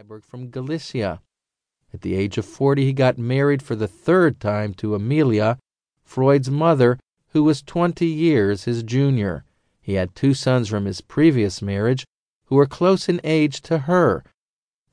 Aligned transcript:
Freiburg 0.00 0.24
from 0.24 0.48
Galicia. 0.48 1.20
At 1.92 2.00
the 2.00 2.14
age 2.14 2.38
of 2.38 2.46
40, 2.46 2.86
he 2.86 2.94
got 2.94 3.18
married 3.18 3.62
for 3.62 3.76
the 3.76 3.86
third 3.86 4.40
time 4.40 4.72
to 4.76 4.94
Amelia, 4.94 5.58
Freud's 6.02 6.50
mother, 6.50 6.98
who 7.32 7.44
was 7.44 7.60
20 7.60 8.06
years 8.06 8.64
his 8.64 8.82
junior. 8.82 9.44
He 9.78 9.94
had 10.00 10.14
two 10.14 10.32
sons 10.32 10.68
from 10.68 10.86
his 10.86 11.02
previous 11.02 11.60
marriage 11.60 12.06
who 12.46 12.54
were 12.54 12.64
close 12.64 13.10
in 13.10 13.20
age 13.22 13.60
to 13.60 13.80
her. 13.80 14.24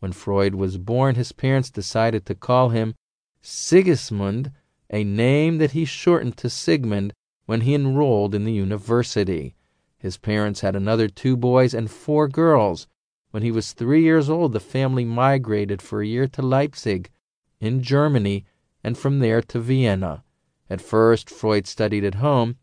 When 0.00 0.10
Freud 0.10 0.56
was 0.56 0.76
born, 0.76 1.14
his 1.14 1.30
parents 1.30 1.70
decided 1.70 2.26
to 2.26 2.34
call 2.34 2.70
him 2.70 2.96
Sigismund, 3.40 4.50
a 4.90 5.04
name 5.04 5.58
that 5.58 5.70
he 5.70 5.84
shortened 5.84 6.36
to 6.38 6.50
Sigmund 6.50 7.12
when 7.44 7.60
he 7.60 7.76
enrolled 7.76 8.34
in 8.34 8.42
the 8.42 8.52
university. 8.52 9.54
His 9.98 10.16
parents 10.16 10.62
had 10.62 10.74
another 10.74 11.06
two 11.06 11.36
boys 11.36 11.74
and 11.74 11.88
four 11.88 12.26
girls. 12.26 12.88
When 13.36 13.42
he 13.42 13.52
was 13.52 13.74
three 13.74 14.02
years 14.02 14.30
old, 14.30 14.54
the 14.54 14.60
family 14.60 15.04
migrated 15.04 15.82
for 15.82 16.00
a 16.00 16.06
year 16.06 16.26
to 16.26 16.40
Leipzig, 16.40 17.10
in 17.60 17.82
Germany, 17.82 18.46
and 18.82 18.96
from 18.96 19.18
there 19.18 19.42
to 19.42 19.60
Vienna. 19.60 20.24
At 20.70 20.80
first, 20.80 21.28
Freud 21.28 21.66
studied 21.66 22.02
at 22.02 22.14
home, 22.14 22.56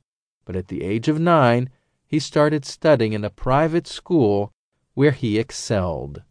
but 0.46 0.56
at 0.56 0.70
the 0.70 0.82
age 0.82 1.08
of 1.08 1.20
nine, 1.20 1.70
he 2.08 2.18
started 2.18 2.66
studying 2.66 3.14
in 3.14 3.24
a 3.24 3.30
private 3.30 3.86
school 3.86 4.52
where 4.96 5.12
he 5.12 5.38
excelled. 5.38 6.24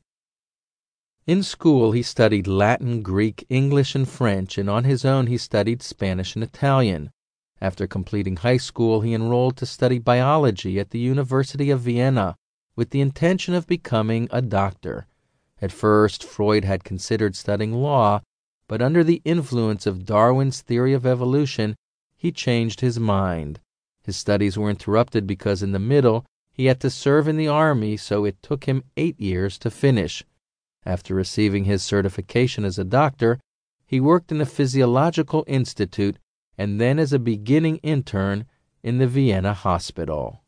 In 1.25 1.45
school, 1.45 1.93
he 1.93 2.03
studied 2.03 2.49
Latin, 2.49 3.01
Greek, 3.01 3.47
English, 3.49 3.95
and 3.95 4.09
French, 4.09 4.59
and 4.59 4.69
on 4.69 4.83
his 4.83 5.05
own 5.05 5.29
he 5.29 5.39
studied 5.39 5.85
Spanish 5.85 6.35
and 6.35 6.43
Italian. 6.43 7.13
After 7.61 7.87
completing 7.87 8.39
high 8.39 8.57
school, 8.57 9.03
he 9.03 9.15
enrolled 9.15 9.57
to 9.59 9.67
study 9.67 10.01
biology 10.01 10.81
at 10.81 10.91
the 10.91 10.99
University 10.99 11.71
of 11.71 11.79
Vienna 11.79 12.37
with 12.77 12.91
the 12.91 13.01
intention 13.01 13.55
of 13.55 13.67
becoming 13.67 14.29
a 14.31 14.43
doctor. 14.43 15.07
At 15.61 15.73
first, 15.73 16.25
Freud 16.25 16.65
had 16.65 16.85
considered 16.85 17.37
studying 17.37 17.73
law, 17.73 18.23
but 18.67 18.83
under 18.83 19.05
the 19.05 19.23
influence 19.25 19.87
of 19.87 20.05
Darwin's 20.05 20.61
theory 20.61 20.93
of 20.93 21.07
evolution, 21.07 21.77
he 22.17 22.33
changed 22.33 22.81
his 22.81 22.99
mind. 22.99 23.61
His 24.03 24.17
studies 24.17 24.59
were 24.59 24.71
interrupted 24.71 25.27
because 25.27 25.63
in 25.63 25.73
the 25.73 25.79
middle 25.79 26.25
he 26.53 26.67
had 26.67 26.81
to 26.81 26.91
serve 26.91 27.29
in 27.29 27.37
the 27.37 27.49
army, 27.49 27.97
so 27.97 28.25
it 28.25 28.43
took 28.43 28.65
him 28.65 28.85
eight 28.97 29.19
years 29.21 29.59
to 29.59 29.71
finish. 29.71 30.25
After 30.85 31.15
receiving 31.15 31.65
his 31.65 31.83
certification 31.83 32.65
as 32.65 32.79
a 32.79 32.85
doctor, 32.85 33.39
he 33.87 34.01
worked 34.01 34.33
in 34.33 34.41
a 34.41 34.47
physiological 34.47 35.45
institute 35.47 36.19
and 36.59 36.81
then 36.81 36.99
as 36.99 37.13
a 37.13 37.19
beginning 37.19 37.79
intern 37.79 38.47
in 38.83 38.99
the 38.99 39.07
Vienna 39.07 39.55
hospital. 39.55 40.42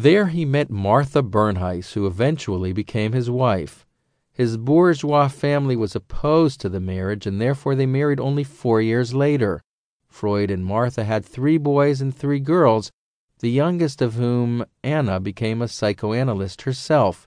There 0.00 0.28
he 0.28 0.44
met 0.44 0.70
Martha 0.70 1.24
Bernays, 1.24 1.94
who 1.94 2.06
eventually 2.06 2.72
became 2.72 3.12
his 3.12 3.28
wife. 3.28 3.84
His 4.32 4.56
bourgeois 4.56 5.26
family 5.26 5.74
was 5.74 5.96
opposed 5.96 6.60
to 6.60 6.68
the 6.68 6.78
marriage, 6.78 7.26
and 7.26 7.40
therefore 7.40 7.74
they 7.74 7.84
married 7.84 8.20
only 8.20 8.44
four 8.44 8.80
years 8.80 9.12
later. 9.12 9.60
Freud 10.06 10.52
and 10.52 10.64
Martha 10.64 11.02
had 11.02 11.24
three 11.24 11.58
boys 11.58 12.00
and 12.00 12.14
three 12.14 12.38
girls, 12.38 12.92
the 13.40 13.50
youngest 13.50 14.00
of 14.00 14.14
whom, 14.14 14.64
Anna, 14.84 15.18
became 15.18 15.60
a 15.60 15.66
psychoanalyst 15.66 16.62
herself. 16.62 17.26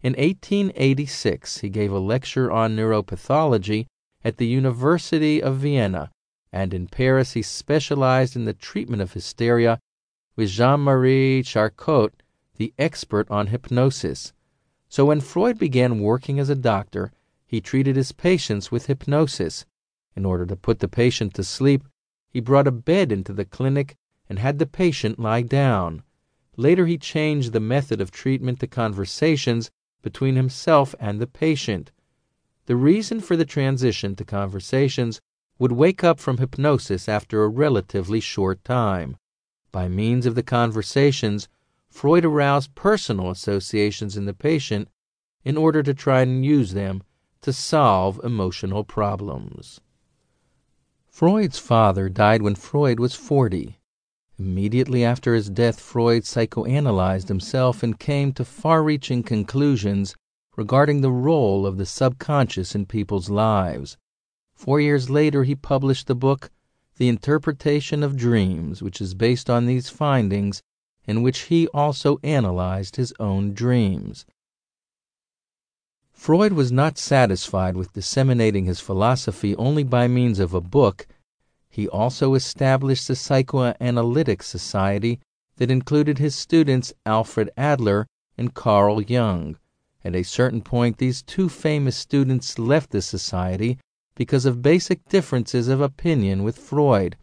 In 0.00 0.12
1886, 0.12 1.58
he 1.58 1.68
gave 1.68 1.90
a 1.90 1.98
lecture 1.98 2.52
on 2.52 2.76
neuropathology 2.76 3.86
at 4.24 4.36
the 4.36 4.46
University 4.46 5.42
of 5.42 5.56
Vienna, 5.56 6.12
and 6.52 6.72
in 6.72 6.86
Paris 6.86 7.32
he 7.32 7.42
specialized 7.42 8.36
in 8.36 8.44
the 8.44 8.54
treatment 8.54 9.02
of 9.02 9.12
hysteria 9.12 9.80
with 10.36 10.50
Jean 10.50 10.80
Marie 10.80 11.42
Charcot, 11.42 12.12
the 12.56 12.72
expert 12.78 13.30
on 13.30 13.48
hypnosis. 13.48 14.32
So 14.88 15.06
when 15.06 15.20
Freud 15.20 15.58
began 15.58 16.00
working 16.00 16.38
as 16.38 16.50
a 16.50 16.54
doctor, 16.54 17.10
he 17.46 17.60
treated 17.60 17.96
his 17.96 18.12
patients 18.12 18.70
with 18.70 18.86
hypnosis. 18.86 19.64
In 20.14 20.24
order 20.24 20.46
to 20.46 20.56
put 20.56 20.80
the 20.80 20.88
patient 20.88 21.34
to 21.34 21.44
sleep, 21.44 21.84
he 22.28 22.40
brought 22.40 22.66
a 22.66 22.72
bed 22.72 23.10
into 23.10 23.32
the 23.32 23.44
clinic 23.44 23.96
and 24.28 24.38
had 24.38 24.58
the 24.58 24.66
patient 24.66 25.18
lie 25.18 25.42
down. 25.42 26.02
Later 26.56 26.86
he 26.86 26.98
changed 26.98 27.52
the 27.52 27.60
method 27.60 28.00
of 28.00 28.10
treatment 28.10 28.60
to 28.60 28.66
conversations 28.66 29.70
between 30.02 30.36
himself 30.36 30.94
and 31.00 31.20
the 31.20 31.26
patient. 31.26 31.92
The 32.66 32.76
reason 32.76 33.20
for 33.20 33.36
the 33.36 33.44
transition 33.44 34.16
to 34.16 34.24
conversations 34.24 35.20
would 35.58 35.72
wake 35.72 36.04
up 36.04 36.20
from 36.20 36.38
hypnosis 36.38 37.08
after 37.08 37.42
a 37.42 37.48
relatively 37.48 38.20
short 38.20 38.62
time. 38.64 39.16
By 39.76 39.88
means 39.88 40.24
of 40.24 40.34
the 40.34 40.42
conversations, 40.42 41.48
Freud 41.90 42.24
aroused 42.24 42.74
personal 42.74 43.30
associations 43.30 44.16
in 44.16 44.24
the 44.24 44.32
patient 44.32 44.88
in 45.44 45.58
order 45.58 45.82
to 45.82 45.92
try 45.92 46.22
and 46.22 46.42
use 46.42 46.72
them 46.72 47.02
to 47.42 47.52
solve 47.52 48.18
emotional 48.24 48.84
problems. 48.84 49.82
Freud's 51.06 51.58
father 51.58 52.08
died 52.08 52.40
when 52.40 52.54
Freud 52.54 52.98
was 52.98 53.14
40. 53.14 53.78
Immediately 54.38 55.04
after 55.04 55.34
his 55.34 55.50
death, 55.50 55.78
Freud 55.78 56.22
psychoanalyzed 56.22 57.28
himself 57.28 57.82
and 57.82 58.00
came 58.00 58.32
to 58.32 58.46
far 58.46 58.82
reaching 58.82 59.22
conclusions 59.22 60.16
regarding 60.56 61.02
the 61.02 61.12
role 61.12 61.66
of 61.66 61.76
the 61.76 61.84
subconscious 61.84 62.74
in 62.74 62.86
people's 62.86 63.28
lives. 63.28 63.98
Four 64.54 64.80
years 64.80 65.10
later, 65.10 65.44
he 65.44 65.54
published 65.54 66.06
the 66.06 66.14
book, 66.14 66.50
The 66.96 67.08
Interpretation 67.08 68.02
of 68.02 68.16
Dreams, 68.16 68.82
which 68.82 69.00
is 69.00 69.14
based 69.14 69.50
on 69.50 69.66
these 69.66 69.88
findings, 69.88 70.62
in 71.06 71.22
which 71.22 71.40
he 71.52 71.68
also 71.68 72.18
analyzed 72.22 72.96
his 72.96 73.12
own 73.20 73.52
dreams. 73.52 74.26
Freud 76.12 76.54
was 76.54 76.72
not 76.72 76.98
satisfied 76.98 77.76
with 77.76 77.92
disseminating 77.92 78.64
his 78.64 78.80
philosophy 78.80 79.54
only 79.56 79.84
by 79.84 80.08
means 80.08 80.38
of 80.38 80.54
a 80.54 80.60
book 80.60 81.06
he 81.76 81.86
also 81.88 82.32
established 82.32 83.10
a 83.10 83.14
psychoanalytic 83.14 84.42
society 84.42 85.20
that 85.56 85.70
included 85.70 86.16
his 86.16 86.34
students 86.34 86.94
Alfred 87.04 87.50
Adler 87.54 88.06
and 88.38 88.54
Carl 88.54 89.02
Jung. 89.02 89.58
At 90.02 90.16
a 90.16 90.22
certain 90.22 90.62
point, 90.62 90.96
these 90.96 91.22
two 91.22 91.50
famous 91.50 91.94
students 91.94 92.58
left 92.58 92.92
the 92.92 93.02
society 93.02 93.78
because 94.16 94.46
of 94.46 94.62
basic 94.62 95.06
differences 95.08 95.68
of 95.68 95.80
opinion 95.80 96.42
with 96.42 96.58
Freud. 96.58 97.16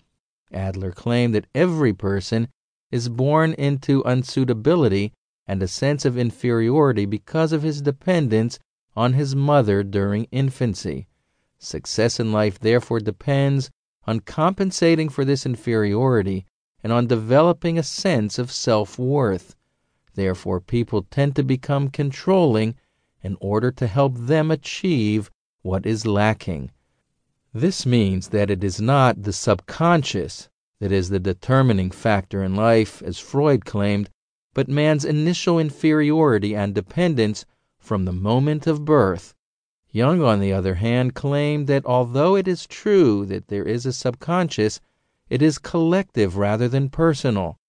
Adler 0.54 0.92
claimed 0.92 1.36
that 1.36 1.48
every 1.54 1.92
person 1.92 2.48
is 2.92 3.10
born 3.10 3.54
into 3.54 4.04
unsuitability 4.04 5.12
and 5.48 5.62
a 5.62 5.68
sense 5.68 6.06
of 6.06 6.18
inferiority 6.18 7.06
because 7.06 7.52
of 7.52 7.64
his 7.64 7.82
dependence 7.82 8.60
on 8.96 9.14
his 9.14 9.36
mother 9.36 9.84
during 9.84 10.26
infancy. 10.32 11.08
Success 11.58 12.20
in 12.20 12.32
life 12.32 12.60
therefore 12.60 13.00
depends 13.00 13.72
on 14.06 14.20
compensating 14.20 15.10
for 15.10 15.26
this 15.26 15.46
inferiority 15.46 16.46
and 16.84 16.94
on 16.94 17.08
developing 17.08 17.80
a 17.80 17.84
sense 17.84 18.38
of 18.38 18.52
self 18.52 19.00
worth. 19.00 19.56
Therefore, 20.14 20.62
people 20.62 21.02
tend 21.10 21.36
to 21.36 21.44
become 21.44 21.90
controlling 21.90 22.76
in 23.24 23.36
order 23.40 23.72
to 23.72 23.88
help 23.88 24.14
them 24.16 24.52
achieve 24.52 25.32
what 25.64 25.86
is 25.86 26.06
lacking. 26.06 26.70
This 27.54 27.86
means 27.86 28.30
that 28.30 28.50
it 28.50 28.64
is 28.64 28.82
not 28.82 29.24
the 29.24 29.34
subconscious 29.34 30.50
that 30.80 30.92
is 30.92 31.10
the 31.10 31.20
determining 31.20 31.92
factor 31.92 32.44
in 32.44 32.56
life, 32.56 33.02
as 33.04 33.20
Freud 33.20 33.64
claimed, 33.66 34.10
but 34.54 34.68
man's 34.68 35.06
initial 35.06 35.60
inferiority 35.60 36.56
and 36.56 36.74
dependence 36.74 37.46
from 37.78 38.06
the 38.06 38.12
moment 38.12 38.66
of 38.66 38.86
birth 38.86 39.36
Jung, 39.96 40.24
on 40.24 40.40
the 40.40 40.52
other 40.52 40.74
hand, 40.74 41.14
claimed 41.14 41.68
that 41.68 41.86
although 41.86 42.36
it 42.36 42.48
is 42.48 42.66
true 42.66 43.28
that 43.28 43.48
there 43.48 43.64
is 43.64 43.86
a 43.86 43.94
subconscious, 43.94 44.82
it 45.30 45.40
is 45.40 45.60
collective 45.60 46.36
rather 46.36 46.68
than 46.68 46.90
personal. 46.90 47.60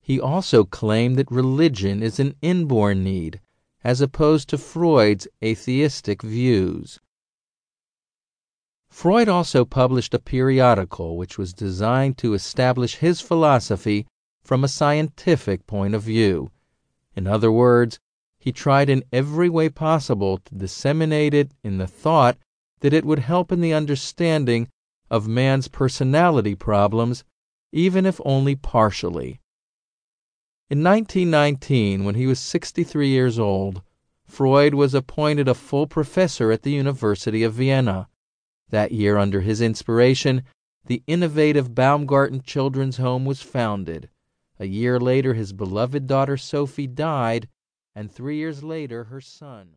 He 0.00 0.18
also 0.18 0.64
claimed 0.64 1.16
that 1.16 1.30
religion 1.30 2.02
is 2.02 2.18
an 2.18 2.36
inborn 2.40 3.04
need, 3.04 3.42
as 3.84 4.00
opposed 4.00 4.48
to 4.48 4.56
Freud's 4.56 5.28
atheistic 5.44 6.22
views. 6.22 7.00
Freud 8.96 9.28
also 9.28 9.66
published 9.66 10.14
a 10.14 10.18
periodical 10.18 11.18
which 11.18 11.36
was 11.36 11.52
designed 11.52 12.16
to 12.16 12.32
establish 12.32 12.94
his 12.94 13.20
philosophy 13.20 14.06
from 14.42 14.64
a 14.64 14.68
scientific 14.68 15.66
point 15.66 15.94
of 15.94 16.02
view. 16.02 16.50
In 17.14 17.26
other 17.26 17.52
words, 17.52 18.00
he 18.38 18.52
tried 18.52 18.88
in 18.88 19.04
every 19.12 19.50
way 19.50 19.68
possible 19.68 20.38
to 20.38 20.54
disseminate 20.54 21.34
it 21.34 21.52
in 21.62 21.76
the 21.76 21.86
thought 21.86 22.38
that 22.80 22.94
it 22.94 23.04
would 23.04 23.18
help 23.18 23.52
in 23.52 23.60
the 23.60 23.74
understanding 23.74 24.66
of 25.10 25.28
man's 25.28 25.68
personality 25.68 26.54
problems, 26.54 27.22
even 27.72 28.06
if 28.06 28.18
only 28.24 28.56
partially. 28.56 29.42
In 30.70 30.82
1919, 30.82 32.02
when 32.02 32.14
he 32.14 32.26
was 32.26 32.38
63 32.38 33.08
years 33.08 33.38
old, 33.38 33.82
Freud 34.24 34.72
was 34.72 34.94
appointed 34.94 35.48
a 35.48 35.54
full 35.54 35.86
professor 35.86 36.50
at 36.50 36.62
the 36.62 36.72
University 36.72 37.42
of 37.42 37.52
Vienna. 37.52 38.08
That 38.70 38.92
year, 38.92 39.16
under 39.16 39.40
his 39.40 39.60
inspiration, 39.60 40.42
the 40.86 41.02
innovative 41.06 41.74
Baumgarten 41.74 42.42
Children's 42.42 42.96
Home 42.96 43.24
was 43.24 43.42
founded. 43.42 44.08
A 44.58 44.66
year 44.66 44.98
later, 44.98 45.34
his 45.34 45.52
beloved 45.52 46.06
daughter 46.06 46.36
Sophie 46.36 46.86
died 46.86 47.48
and 47.94 48.12
three 48.12 48.36
years 48.36 48.62
later 48.62 49.04
her 49.04 49.22
son. 49.22 49.76